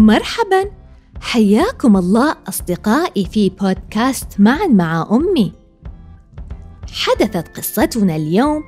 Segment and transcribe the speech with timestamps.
[0.00, 0.70] مرحبا.
[1.20, 5.52] حياكم الله أصدقائي في بودكاست معا مع أمي.
[6.92, 8.62] حدثت قصتنا اليوم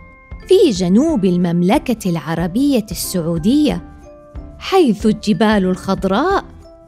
[0.48, 3.84] في جنوب المملكة العربية السعودية
[4.58, 6.44] حيث الجبال الخضراء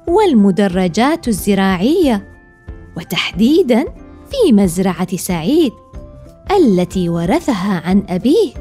[0.08, 2.28] والمدرجات الزراعية
[2.96, 3.84] وتحديدا
[4.30, 5.72] في مزرعة سعيد
[6.50, 8.52] التي ورثها عن أبيه.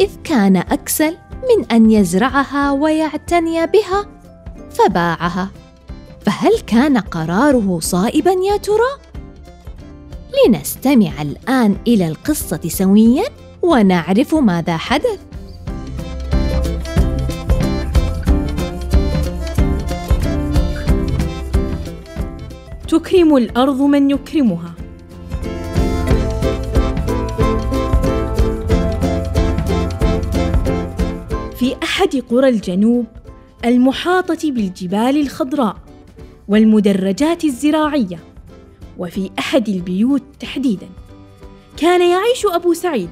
[0.00, 4.17] إذ كان أكسل من أن يزرعها ويعتني بها.
[4.70, 5.50] فباعها.
[6.26, 8.92] فهل كان قراره صائبا يا ترى؟
[10.46, 13.24] لنستمع الآن إلى القصة سويا
[13.62, 15.20] ونعرف ماذا حدث.
[22.88, 24.74] تكرم الأرض من يكرمها.
[31.56, 33.06] في أحد قرى الجنوب
[33.64, 35.76] المحاطة بالجبال الخضراء
[36.48, 38.18] والمدرجات الزراعية
[38.98, 40.88] وفي أحد البيوت تحديدا
[41.76, 43.08] كان يعيش أبو سعيد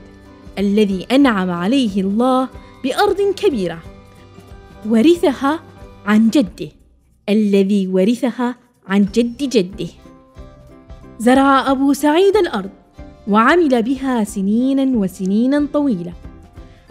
[0.58, 2.48] الذي أنعم عليه الله
[2.84, 3.78] بأرض كبيرة
[4.88, 5.60] ورثها
[6.06, 6.68] عن جده
[7.28, 8.56] الذي ورثها
[8.88, 9.88] عن جد جده.
[11.18, 12.70] زرع أبو سعيد الأرض
[13.28, 16.12] وعمل بها سنينا وسنينا طويلة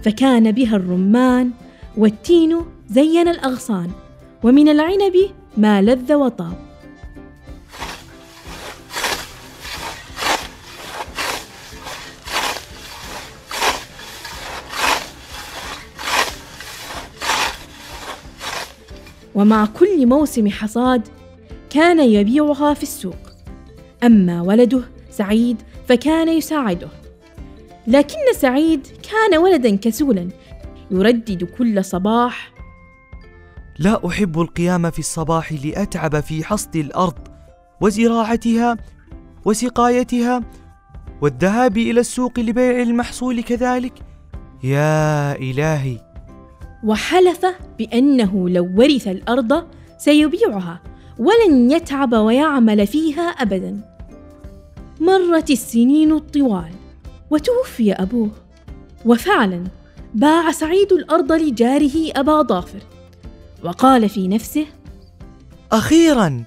[0.03, 1.51] فكان بها الرمان
[1.97, 3.91] والتين زين الأغصان
[4.43, 5.13] ومن العنب
[5.57, 6.65] ما لذ وطاب.
[19.35, 21.07] ومع كل موسم حصاد
[21.69, 23.15] كان يبيعها في السوق.
[24.03, 26.87] أما ولده سعيد فكان يساعده.
[27.87, 30.29] لكن سعيد كان ولدا كسولا
[30.91, 32.54] يردد كل صباح
[33.79, 37.13] لا أحب القيام في الصباح لأتعب في حصد الأرض
[37.81, 38.77] وزراعتها
[39.45, 40.41] وسقايتها
[41.21, 43.93] والذهاب إلى السوق لبيع المحصول كذلك.
[44.63, 45.97] يا إلهي.
[46.83, 47.45] وحلف
[47.77, 50.81] بأنه لو ورث الأرض سيبيعها
[51.19, 53.81] ولن يتعب ويعمل فيها ابدا.
[54.99, 56.71] مرت السنين الطوال
[57.29, 58.31] وتوفي أبوه.
[59.05, 59.63] وفعلا
[60.13, 62.79] باع سعيد الأرض لجاره أبا ضافر
[63.63, 64.65] وقال في نفسه
[65.71, 66.43] أخيرا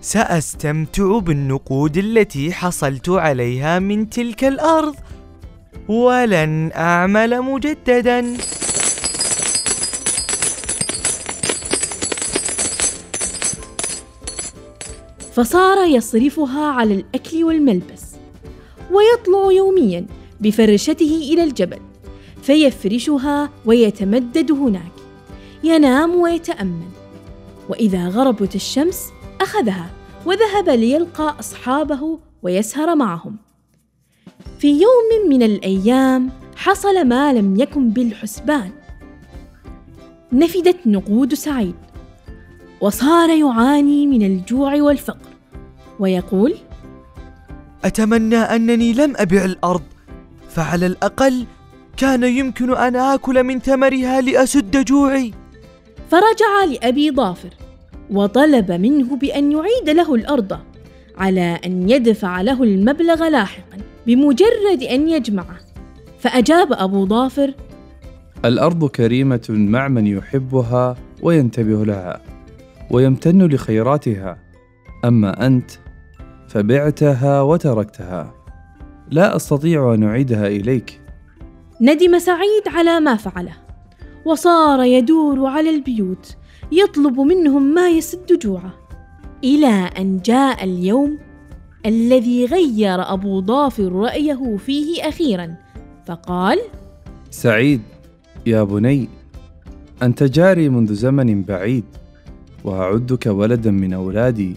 [0.00, 4.94] سأستمتع بالنقود التي حصلت عليها من تلك الأرض
[5.88, 8.36] ولن أعمل مجددا.
[15.32, 18.02] فصار يصرفها على الأكل والملبس
[18.90, 20.06] ويطلع يوميا
[20.40, 21.78] بفرشته إلى الجبل
[22.42, 24.92] فيفرشها ويتمدد هناك.
[25.68, 26.88] ينام ويتأمل.
[27.68, 29.04] وإذا غربت الشمس
[29.40, 29.90] أخذها
[30.26, 33.36] وذهب ليلقى أصحابه ويسهر معهم.
[34.58, 38.70] في يوم من الأيام حصل ما لم يكن بالحسبان.
[40.32, 41.74] نفدت نقود سعيد.
[42.80, 45.28] وصار يعاني من الجوع والفقر.
[45.98, 46.54] ويقول
[47.84, 49.82] أتمنى أنني لم أبع الأرض
[50.50, 51.46] فعلى الأقل
[51.96, 55.34] كان يمكن أن آكل من ثمرها لأسد جوعي.
[56.08, 57.50] فرجع لأبي ضافر
[58.10, 60.58] وطلب منه بأن يعيد له الأرض
[61.16, 65.58] على أن يدفع له المبلغ لاحقا بمجرد أن يجمعه.
[66.18, 67.54] فأجاب أبو ضافر
[68.44, 72.20] الأرض كريمة مع من يحبها وينتبه لها
[72.90, 74.38] ويمتن لخيراتها.
[75.04, 75.70] أما أنت
[76.48, 78.34] فبعتها وتركتها.
[79.10, 81.00] لا أستطيع أن أعيدها إليك.
[81.80, 83.67] ندم سعيد على ما فعله.
[84.28, 86.36] وصار يدور على البيوت
[86.72, 88.74] يطلب منهم ما يسد جوعه.
[89.44, 91.18] إلى أن جاء اليوم
[91.86, 95.54] الذي غير أبو ضافر رأيه فيه أخيرا
[96.06, 96.58] فقال
[97.30, 97.80] سعيد
[98.46, 99.08] يا بني
[100.02, 101.84] أنت جاري منذ زمن بعيد
[102.64, 104.56] وأعدك ولدا من أولادي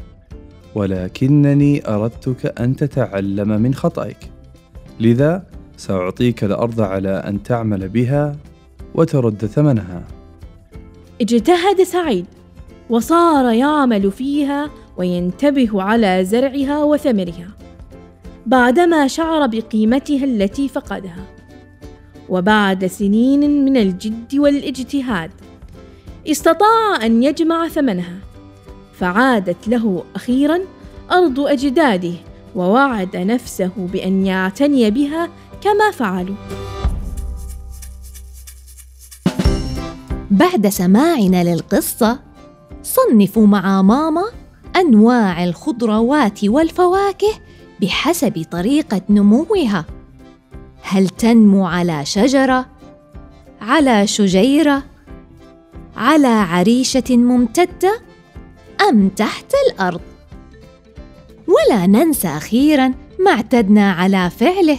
[0.76, 4.32] ولكنني أردتك أن تتعلم من خطئك
[5.00, 5.44] لذا
[5.78, 8.36] سأعطيك الأرض على أن تعمل بها
[8.96, 10.04] وترد ثمنها.
[11.22, 12.26] اجتهد سعيد
[12.90, 17.48] وصار يعمل فيها وينتبه على زرعها وثمرها
[18.46, 21.26] بعدما شعر بقيمتها التي فقدها.
[22.30, 25.32] وبعد سنين من الجد والاجتهاد
[26.28, 28.18] استطاع أن يجمع ثمنها
[28.94, 30.60] فعادت له أخيرا
[31.12, 32.14] أرض أجداده
[32.56, 35.30] ووعد نفسه بأن يعتني بها
[35.62, 36.61] كما فعلوا.
[40.42, 42.20] بعد سماعنا للقصة
[42.84, 44.24] صنفوا مع ماما
[44.76, 47.34] أنواع الخضروات والفواكه
[47.82, 49.86] بحسب طريقة نموها.
[50.82, 52.66] هل تنمو على شجرة؟
[53.62, 54.84] على شجيرة؟
[55.98, 58.02] على عريشة ممتدة؟
[58.90, 60.02] أم تحت الأرض؟
[61.48, 64.78] ولا ننسى أخيرا ما اعتدنا على فعله.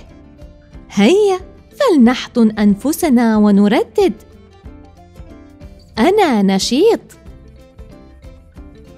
[0.90, 1.40] هيا
[1.78, 4.12] فلنحضن أنفسنا ونردد.
[5.98, 7.00] أنا نشيط.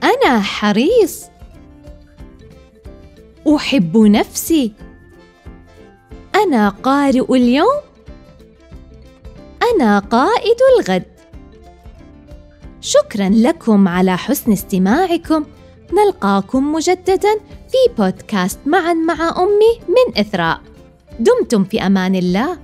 [0.02, 1.24] أنا حريص.
[3.56, 4.72] أحب نفسي.
[6.34, 7.80] أنا قارئ اليوم.
[9.74, 11.04] أنا قائد الغد.
[12.80, 15.44] شكرا لكم على حسن استماعكم.
[15.92, 17.34] نلقاكم مجددا
[17.68, 20.60] في بودكاست معا مع أمي من إثراء.
[21.20, 22.58] دمتم في أمان الله.